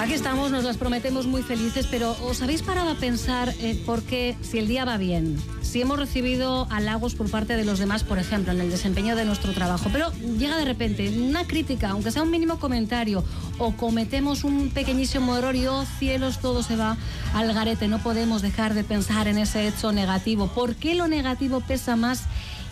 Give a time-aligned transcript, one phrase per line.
[0.00, 4.02] Aquí estamos, nos las prometemos muy felices, pero ¿os habéis parado a pensar eh, por
[4.02, 5.36] qué, si el día va bien,
[5.74, 9.24] si hemos recibido halagos por parte de los demás, por ejemplo, en el desempeño de
[9.24, 13.24] nuestro trabajo, pero llega de repente una crítica, aunque sea un mínimo comentario,
[13.58, 16.96] o cometemos un pequeñísimo error y, oh cielos, todo se va
[17.34, 20.46] al garete, no podemos dejar de pensar en ese hecho negativo.
[20.46, 22.22] ¿Por qué lo negativo pesa más?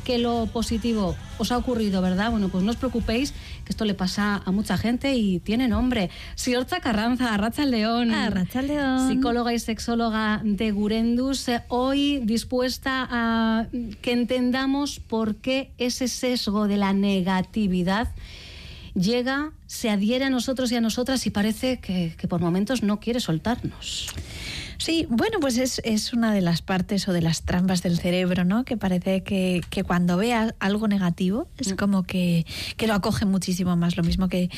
[0.04, 2.30] Que lo positivo os ha ocurrido, ¿verdad?
[2.30, 3.32] Bueno, pues no os preocupéis,
[3.64, 6.10] que esto le pasa a mucha gente y tiene nombre.
[6.34, 8.12] Siorcha Carranza, Arracha León.
[8.12, 9.08] Arracha León.
[9.08, 13.66] Psicóloga y sexóloga de Gurendus, eh, hoy dispuesta a
[14.00, 18.08] que entendamos por qué ese sesgo de la negatividad
[18.94, 23.00] llega, se adhiere a nosotros y a nosotras y parece que, que por momentos no
[23.00, 24.08] quiere soltarnos.
[24.78, 28.44] Sí, bueno, pues es, es, una de las partes o de las trampas del cerebro,
[28.44, 28.64] ¿no?
[28.64, 33.76] Que parece que, que cuando vea algo negativo es como que, que lo acoge muchísimo
[33.76, 33.96] más.
[33.96, 34.50] Lo mismo que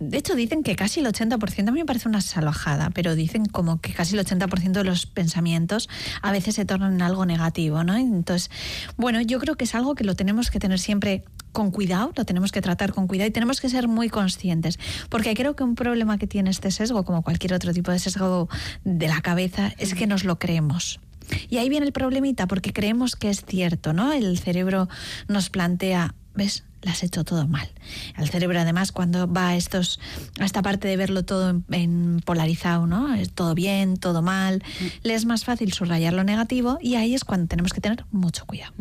[0.00, 3.46] de hecho, dicen que casi el 80%, a mí me parece una salvajada, pero dicen
[3.46, 5.88] como que casi el 80% de los pensamientos
[6.22, 7.96] a veces se tornan en algo negativo, ¿no?
[7.96, 8.50] Entonces,
[8.96, 12.24] bueno, yo creo que es algo que lo tenemos que tener siempre con cuidado, lo
[12.24, 15.74] tenemos que tratar con cuidado y tenemos que ser muy conscientes, porque creo que un
[15.74, 18.48] problema que tiene este sesgo, como cualquier otro tipo de sesgo
[18.84, 21.00] de la cabeza, es que nos lo creemos.
[21.48, 24.12] Y ahí viene el problemita, porque creemos que es cierto, ¿no?
[24.12, 24.88] El cerebro
[25.28, 26.64] nos plantea, ¿ves?
[26.82, 27.68] le has hecho todo mal.
[28.16, 29.98] El cerebro, además, cuando va a, estos,
[30.38, 33.12] a esta parte de verlo todo en, en polarizado, ¿no?
[33.14, 34.84] Es todo bien, todo mal, Mm.
[35.08, 38.46] le es más fácil subrayar lo negativo y ahí es cuando tenemos que tener mucho
[38.46, 38.72] cuidado.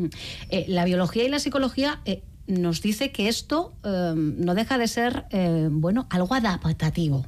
[0.50, 4.88] Eh, la biología y la psicología eh, nos dice que esto eh, no deja de
[4.88, 5.25] ser,
[5.72, 7.25] bueno, algo adaptativo.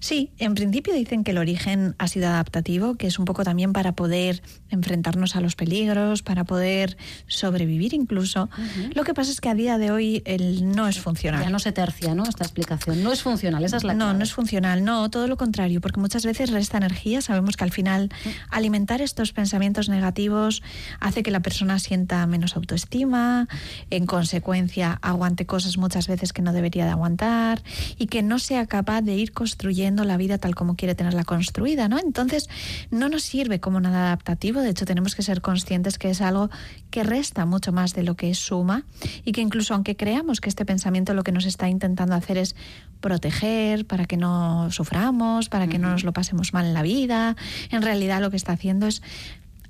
[0.00, 3.72] Sí, en principio dicen que el origen ha sido adaptativo, que es un poco también
[3.72, 6.96] para poder enfrentarnos a los peligros, para poder
[7.26, 8.48] sobrevivir incluso.
[8.94, 11.42] Lo que pasa es que a día de hoy el no es funcional.
[11.42, 12.24] Ya no se tercia, ¿no?
[12.24, 13.02] Esta explicación.
[13.02, 14.18] No es funcional, esa es la No, clave.
[14.18, 17.20] no es funcional, no, todo lo contrario, porque muchas veces resta energía.
[17.20, 18.10] Sabemos que al final
[18.50, 20.62] alimentar estos pensamientos negativos
[21.00, 23.48] hace que la persona sienta menos autoestima,
[23.90, 27.62] en consecuencia aguante cosas muchas veces que no debería de aguantar
[27.98, 31.88] y que no sea capaz de ir construyendo la vida tal como quiere tenerla construida,
[31.88, 31.98] ¿no?
[31.98, 32.48] Entonces,
[32.90, 36.50] no nos sirve como nada adaptativo, de hecho tenemos que ser conscientes que es algo
[36.90, 38.84] que resta mucho más de lo que suma
[39.24, 42.54] y que incluso aunque creamos que este pensamiento lo que nos está intentando hacer es
[43.00, 47.36] proteger, para que no suframos, para que no nos lo pasemos mal en la vida.
[47.70, 49.02] En realidad lo que está haciendo es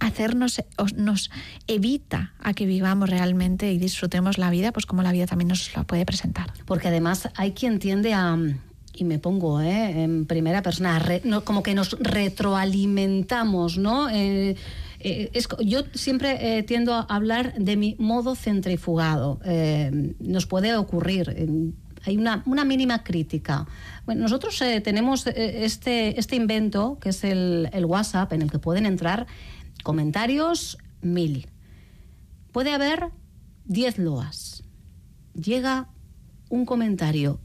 [0.00, 1.30] hacernos, os- nos
[1.66, 5.74] evita a que vivamos realmente y disfrutemos la vida, pues como la vida también nos
[5.76, 6.52] la puede presentar.
[6.66, 8.36] Porque además hay quien tiende a,
[8.98, 10.02] y me pongo ¿eh?
[10.02, 11.00] en primera persona,
[11.44, 14.10] como que nos retroalimentamos, ¿no?
[14.10, 14.56] Eh,
[15.00, 19.38] eh, yo siempre tiendo a hablar de mi modo centrifugado.
[20.18, 21.48] Nos puede ocurrir.
[22.04, 23.66] hay una, una mínima crítica.
[24.06, 29.28] Bueno, nosotros tenemos este, este invento, que es el, WhatsApp, en el que pueden entrar
[29.84, 31.46] comentarios mil.
[32.50, 33.10] Puede haber
[33.66, 34.64] 10 loas.
[35.34, 35.88] Llega
[36.48, 37.38] un comentario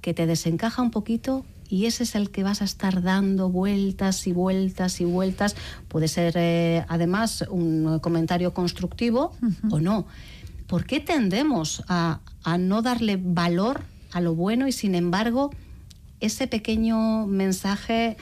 [0.00, 4.26] que te desencaja un poquito y ese es el que vas a estar dando vueltas
[4.26, 5.54] y vueltas y vueltas.
[5.88, 9.36] Puede ser eh, además un comentario constructivo
[9.70, 10.06] o no.
[10.66, 15.50] ¿Por qué tendemos a, a no darle valor a lo bueno y sin embargo
[16.18, 18.16] ese pequeño mensaje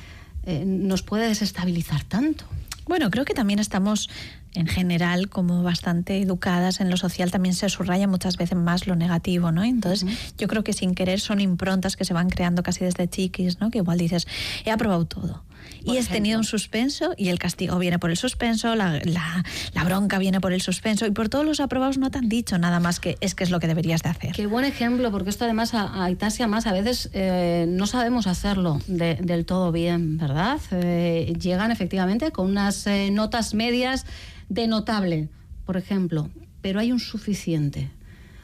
[0.44, 2.44] eh, nos puede desestabilizar tanto?
[2.86, 4.08] Bueno, creo que también estamos
[4.58, 8.96] en general como bastante educadas en lo social también se subraya muchas veces más lo
[8.96, 9.62] negativo, ¿no?
[9.64, 13.60] Entonces, yo creo que sin querer son improntas que se van creando casi desde chiquis,
[13.60, 13.70] ¿no?
[13.70, 14.26] Que igual dices,
[14.64, 15.44] he aprobado todo.
[15.84, 19.44] Por y has tenido un suspenso y el castigo viene por el suspenso, la, la-
[19.74, 22.58] la bronca viene por el suspenso y por todos los aprobados no te han dicho
[22.58, 24.32] nada más que es que es lo que deberías de hacer.
[24.32, 28.26] Qué buen ejemplo, porque esto además a, a Itasia más a veces eh, no sabemos
[28.26, 30.58] hacerlo de- del todo bien, ¿verdad?
[30.72, 34.06] Eh, llegan efectivamente con unas eh, notas medias
[34.48, 35.28] de notable,
[35.66, 36.30] por ejemplo,
[36.62, 37.90] pero hay un suficiente,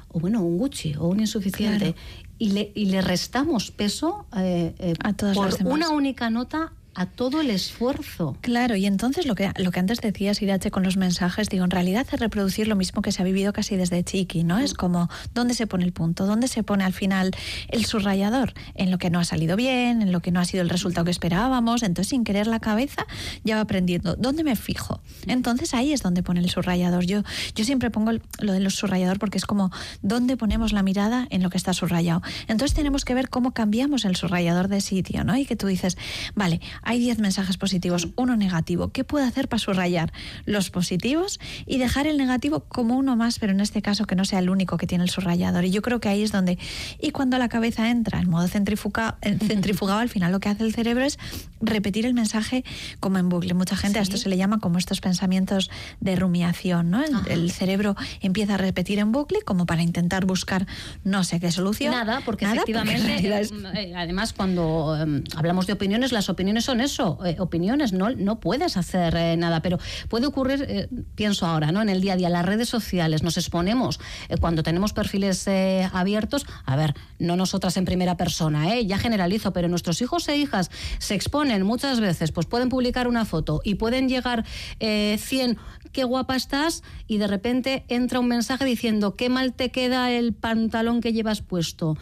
[0.09, 1.97] o bueno, un Gucci o un insuficiente, Claro.
[2.39, 6.73] y, le, y le restamos peso eh, eh, A todas por las una única nota
[6.95, 8.37] a todo el esfuerzo.
[8.41, 11.71] Claro, y entonces lo que, lo que antes decías, Irache, con los mensajes, digo, en
[11.71, 14.59] realidad es reproducir lo mismo que se ha vivido casi desde chiqui, ¿no?
[14.59, 16.27] Es como, ¿dónde se pone el punto?
[16.27, 17.33] ¿Dónde se pone al final
[17.69, 18.55] el subrayador?
[18.75, 21.05] En lo que no ha salido bien, en lo que no ha sido el resultado
[21.05, 21.83] que esperábamos.
[21.83, 23.07] Entonces, sin querer la cabeza,
[23.45, 24.17] ya va aprendiendo.
[24.17, 25.01] ¿Dónde me fijo?
[25.27, 27.05] Entonces, ahí es donde pone el subrayador.
[27.05, 27.23] Yo,
[27.55, 29.71] yo siempre pongo lo de los subrayador porque es como,
[30.03, 32.23] ¿dónde ponemos la mirada en lo que está subrayado?
[32.49, 35.37] Entonces, tenemos que ver cómo cambiamos el subrayador de sitio, ¿no?
[35.37, 35.97] Y que tú dices,
[36.35, 38.89] vale, hay 10 mensajes positivos, uno negativo.
[38.93, 40.13] ¿Qué puedo hacer para subrayar
[40.45, 44.25] los positivos y dejar el negativo como uno más, pero en este caso que no
[44.25, 45.65] sea el único que tiene el subrayador?
[45.65, 46.59] Y yo creo que ahí es donde,
[47.01, 50.75] y cuando la cabeza entra en modo centrifuga, centrifugado, al final lo que hace el
[50.75, 51.19] cerebro es
[51.61, 52.65] repetir el mensaje
[53.01, 53.55] como en bucle.
[53.55, 55.71] Mucha gente a esto se le llama como estos pensamientos
[56.01, 57.03] de rumiación, ¿no?
[57.05, 60.67] El, el cerebro empieza a repetir en bucle como para intentar buscar
[61.05, 61.93] no sé qué solución.
[61.93, 66.29] Nada, porque Nada, efectivamente, en realidad es- eh, además cuando eh, hablamos de opiniones, las
[66.29, 69.79] opiniones son eso, eh, opiniones, no, no puedes hacer eh, nada, pero
[70.09, 71.83] puede ocurrir, eh, pienso ahora, ¿no?
[71.83, 74.01] En el día a día, las redes sociales, nos exponemos
[74.41, 75.49] cuando tenemos perfiles
[75.93, 80.71] abiertos, a ver, no nosotras en primera persona, ya generalizo, pero nuestros hijos e hijas
[80.99, 84.45] se exponen muchas veces, pues pueden publicar una foto y pueden llegar
[84.81, 85.59] eh, 100,
[85.93, 90.35] qué guapa estás, y de repente entra un mensaje diciendo, qué mal te queda el
[90.35, 91.97] pantalón que llevas puesto.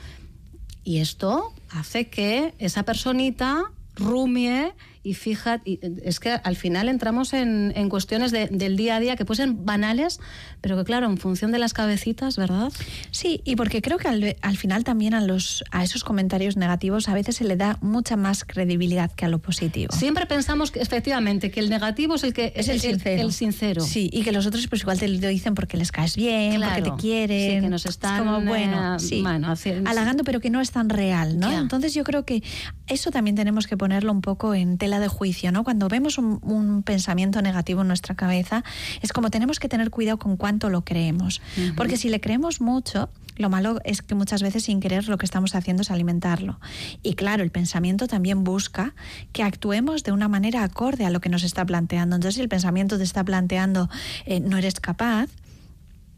[0.84, 4.72] Y esto hace que esa personita Rumię
[5.02, 9.00] y fíjate, y es que al final entramos en, en cuestiones de- del día a
[9.00, 10.20] día que pueden ser banales,
[10.60, 12.72] pero que claro, en función de las cabecitas, ¿verdad?
[13.10, 17.08] Sí, y porque creo que al, al final también a, los, a esos comentarios negativos
[17.08, 19.92] a veces se le da mucha más credibilidad que a lo positivo.
[19.92, 23.22] Siempre pensamos que efectivamente que el negativo es el que Es el sincero.
[23.22, 23.80] el sincero.
[23.82, 26.74] Sí, y que los otros pues igual te lo dicen porque les caes bien, Claro.
[26.76, 27.54] porque te quieren.
[27.56, 30.60] Sí, que nos Es están, como, bueno, eh, sí, bueno, haci- halagando, pero que no
[30.60, 31.50] es tan real, ¿no?
[31.50, 31.58] Ya.
[31.58, 32.42] Entonces yo creo que
[32.86, 35.64] eso también tenemos que ponerlo un poco en tela de juicio, ¿no?
[35.64, 38.64] Cuando vemos un, un pensamiento negativo en nuestra cabeza,
[39.00, 41.40] es como tenemos que tener cuidado con cuánto lo creemos.
[41.76, 45.26] Porque si le creemos mucho, lo malo es que muchas veces sin querer lo que
[45.26, 46.60] estamos haciendo es alimentarlo.
[47.02, 48.94] Y claro, el pensamiento también busca
[49.32, 52.16] que actuemos de una manera acorde a lo que nos está planteando.
[52.16, 53.88] Entonces, si el pensamiento te está planteando
[54.26, 55.28] eh, no eres capaz,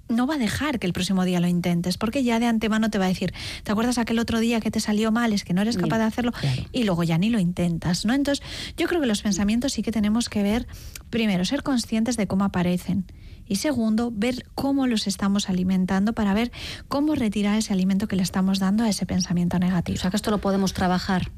[0.09, 2.99] no va a dejar que el próximo día lo intentes, porque ya de antemano te
[2.99, 5.63] va a decir, ¿te acuerdas aquel otro día que te salió mal, es que no
[5.63, 6.33] eres capaz de hacerlo?
[6.33, 6.63] Claro.
[6.73, 8.15] Y luego ya ni lo intentas, ¿no?
[8.15, 8.45] Entonces,
[8.77, 10.67] yo creo que los pensamientos sí que tenemos que ver,
[11.11, 13.07] primero, ser conscientes de cómo aparecen.
[13.47, 16.51] Y segundo, ver cómo los estamos alimentando para ver
[16.89, 19.99] cómo retirar ese alimento que le estamos dando a ese pensamiento O negativo.
[19.99, 21.31] sea que esto lo podemos trabajar.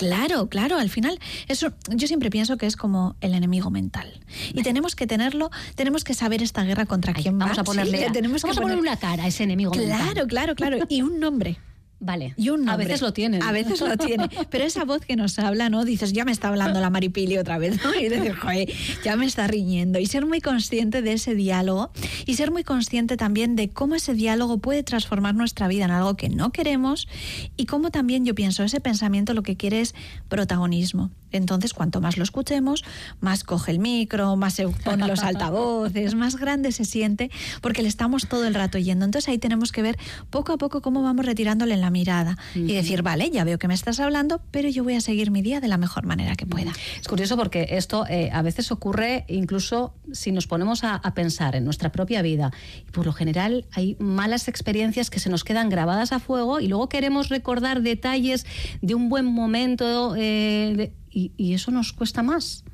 [0.00, 4.20] Claro, claro, al final eso yo siempre pienso que es como el enemigo mental.
[4.54, 7.60] Y tenemos que tenerlo, tenemos que saber esta guerra contra Ay, quién vamos va.
[7.60, 10.00] a ponerle, Sí, tenemos vamos que a poner poner- una cara a ese enemigo mental.
[10.00, 11.58] Claro, claro, claro, y un nombre.
[12.00, 12.32] Vale.
[12.38, 12.86] Y un a nombre.
[12.86, 13.42] veces lo tienen.
[13.42, 14.28] A veces lo tiene.
[14.50, 15.84] Pero esa voz que nos habla, ¿no?
[15.84, 17.94] Dices, ya me está hablando la Maripili otra vez, ¿no?
[17.94, 18.68] Y dices, joder,
[19.04, 19.98] ya me está riñendo.
[19.98, 21.92] Y ser muy consciente de ese diálogo
[22.24, 26.16] y ser muy consciente también de cómo ese diálogo puede transformar nuestra vida en algo
[26.16, 27.06] que no queremos
[27.56, 29.94] y cómo también yo pienso, ese pensamiento lo que quiere es
[30.28, 31.10] protagonismo.
[31.32, 32.84] Entonces, cuanto más lo escuchemos,
[33.20, 37.30] más coge el micro, más se pone los altavoces, más grande se siente,
[37.60, 39.04] porque le estamos todo el rato yendo.
[39.04, 39.98] Entonces ahí tenemos que ver
[40.30, 43.74] poco a poco cómo vamos retirándole la mirada y decir, vale, ya veo que me
[43.74, 46.72] estás hablando, pero yo voy a seguir mi día de la mejor manera que pueda.
[47.00, 51.54] Es curioso porque esto eh, a veces ocurre incluso si nos ponemos a, a pensar
[51.56, 52.50] en nuestra propia vida.
[52.88, 56.68] Y por lo general hay malas experiencias que se nos quedan grabadas a fuego y
[56.68, 58.46] luego queremos recordar detalles
[58.82, 62.64] de un buen momento eh, de- y, y eso nos cuesta más.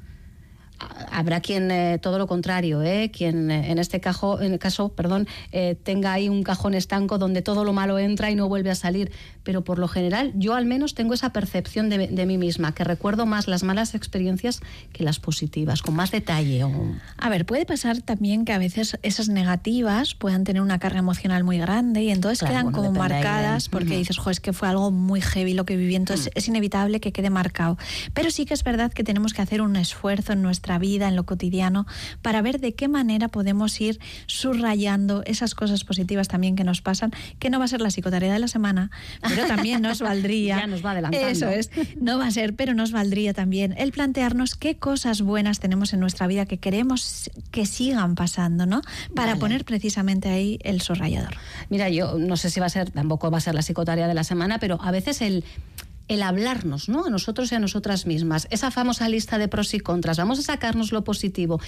[0.79, 3.11] Ha- Habrá quien eh, todo lo contrario, ¿eh?
[3.11, 7.17] quien eh, en este caso, en el caso, perdón, eh, tenga ahí un cajón estanco
[7.17, 9.11] donde todo lo malo entra y no vuelve a salir.
[9.43, 12.85] Pero por lo general, yo al menos tengo esa percepción de, de mí misma, que
[12.85, 14.61] recuerdo más las malas experiencias
[14.93, 16.65] que las positivas, con más detalle.
[16.65, 20.99] o- A ver, puede pasar también que a veces esas negativas puedan tener una carga
[20.99, 23.99] emocional muy grande y entonces Claro, quedan bueno, como de- marcadas porque Ujú.
[23.99, 27.13] dices, jo, es que fue algo muy heavy lo que viví, entonces es inevitable que
[27.13, 27.79] quede marcado.
[28.13, 31.17] Pero sí que es verdad que tenemos que hacer un esfuerzo en nuestra vida, en
[31.17, 31.87] lo cotidiano,
[32.23, 37.13] para ver de qué manera podemos ir subrayando esas cosas positivas también que nos pasan,
[37.39, 38.91] que no va a ser la psicotarea de la semana,
[39.23, 40.59] pero también nos valdría.
[40.59, 41.29] Ya nos va adelantando.
[41.29, 41.71] Eso es,
[42.01, 46.01] no va a ser, pero nos valdría también el plantearnos qué cosas buenas tenemos en
[46.01, 48.83] nuestra vida que queremos que sigan pasando, ¿no?
[49.15, 49.41] Para Vale.
[49.41, 51.37] poner precisamente ahí el subrayador.
[51.71, 54.15] Mira, yo no sé si va a ser, tampoco va a ser la psicotarea de
[54.15, 55.45] la semana, pero a veces el
[56.09, 57.07] el hablarnos, ¿no?
[57.07, 58.47] A nosotros y a nosotras mismas.
[58.51, 60.19] Esa famosa lista de pros y contras.
[60.19, 61.61] Vamos a sacarnos lo positivo.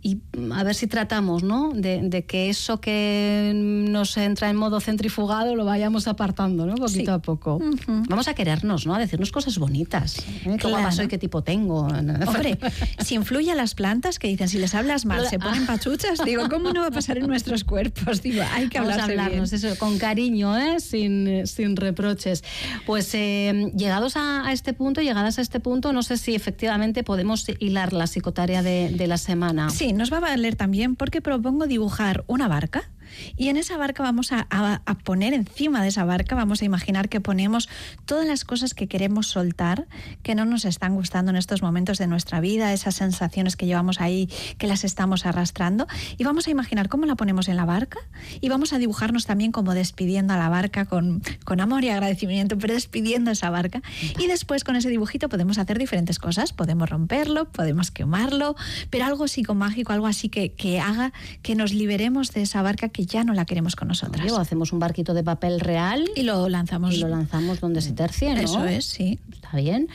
[0.00, 0.18] Y
[0.54, 1.72] a ver si tratamos, ¿no?
[1.74, 6.76] De, de que eso que nos entra en modo centrifugado lo vayamos apartando, ¿no?
[6.76, 7.08] Poquito Sí.
[7.10, 7.60] a poco.
[8.08, 8.94] Vamos a querernos, ¿no?
[8.94, 10.18] A decirnos cosas bonitas.
[10.18, 10.24] ¿eh?
[10.52, 10.92] Qué Claro.
[10.92, 11.80] soy, qué tipo tengo.
[12.26, 12.58] Hombre,
[13.04, 16.48] si influye a las plantas que dicen, si les hablas mal, se ponen pachuchas, digo,
[16.48, 18.22] ¿cómo no va a pasar en nuestros cuerpos?
[18.22, 19.64] Digo, hay que Vamos a hablarnos bien.
[19.72, 20.78] eso, con cariño, ¿eh?
[20.80, 22.44] sin, sin reproches.
[22.86, 27.02] Pues eh, llegados a, a este punto, llegadas a este punto, no sé si efectivamente
[27.02, 29.70] podemos hilar la psicotarea de, de la semana.
[29.70, 32.90] Sí, nos va a valer también porque propongo dibujar una barca
[33.36, 36.64] Y en esa barca vamos a, a- a poner encima de esa barca, vamos a
[36.64, 37.68] imaginar que ponemos
[38.04, 39.86] todas las cosas que queremos soltar,
[40.22, 44.00] que no nos están gustando en estos momentos de nuestra vida, esas sensaciones que llevamos
[44.00, 45.86] ahí, que las estamos arrastrando.
[46.16, 47.98] Y vamos a imaginar cómo la ponemos en la barca
[48.40, 52.58] y vamos a dibujarnos también como despidiendo a la barca con, con amor y agradecimiento,
[52.58, 53.82] pero despidiendo esa barca.
[54.18, 56.52] Y después con ese dibujito podemos hacer diferentes cosas.
[56.52, 58.56] Podemos romperlo, podemos quemarlo,
[58.90, 61.12] pero algo psicomágico, algo así que, que haga
[61.42, 64.24] que nos liberemos de esa barca que ya no la queremos con nosotras.
[64.24, 66.92] Oye, o hacemos un barquito de papel real Y lo lanzamos.
[66.92, 68.40] y lo lanzamos donde se tercie, ¿no?
[68.40, 69.20] Eso es, sí.
[69.32, 69.86] Está bien.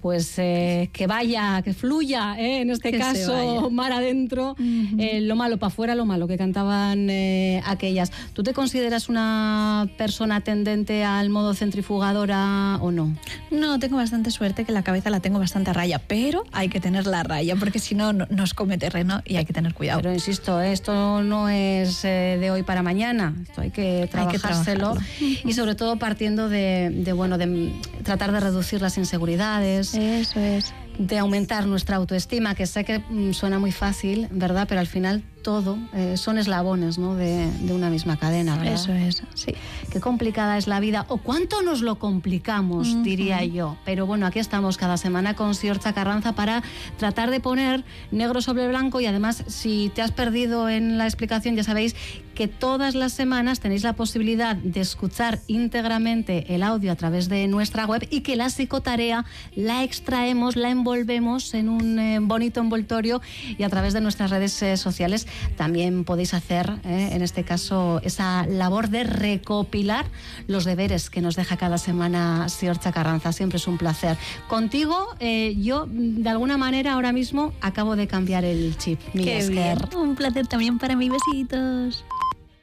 [0.00, 2.60] Pues eh, que vaya, que fluya, ¿eh?
[2.60, 7.10] en este Que caso, mar adentro, eh, lo malo para afuera, lo malo que cantaban
[7.10, 8.12] eh, aquellas.
[8.32, 13.14] ¿Tú te consideras una persona tendente al modo centrifugadora o no?
[13.50, 16.80] No, tengo bastante suerte que la cabeza la tengo bastante a raya, pero hay que
[16.80, 20.00] tener la raya porque si no no- nos come terreno y hay que tener cuidado.
[20.00, 25.74] Pero insisto, esto no es de hoy para mañana, esto hay que trabajárselo y sobre
[25.74, 30.72] todo partiendo de, de, bueno, de tratar de reducir las inseguridades, Eso es.
[30.98, 34.66] de aumentar nuestra autoestima, que sé que mm, suena muy fácil, ¿verdad?
[34.68, 37.14] Pero al final todo eh, son eslabones ¿no?
[37.14, 38.74] de, de una misma cadena, ¿verdad?
[38.74, 39.54] Eso es, sí.
[39.90, 43.76] Qué complicada es la vida, o cuánto nos lo complicamos, diría yo.
[43.84, 46.62] Pero bueno, aquí estamos cada semana con Siorcha Carranza para
[46.96, 51.56] tratar de poner negro sobre blanco y además, si te has perdido en la explicación,
[51.56, 51.94] ya sabéis
[52.34, 57.46] que todas las semanas tenéis la posibilidad de escuchar íntegramente el audio a través de
[57.46, 63.20] nuestra web y que la psicotarea la extraemos, la envolvemos en un eh, bonito envoltorio
[63.58, 65.26] y a través de nuestras redes eh, sociales
[65.56, 70.06] también podéis hacer, eh, en este caso, esa labor de recopilar
[70.46, 73.32] los deberes que nos deja cada semana Siorcha Carranza.
[73.32, 74.16] Siempre es un placer.
[74.48, 79.00] Contigo, eh, yo de alguna manera ahora mismo acabo de cambiar el chip.
[79.12, 79.78] mi Qué bien.
[79.96, 81.08] Un placer también para mí.
[81.08, 82.04] Besitos.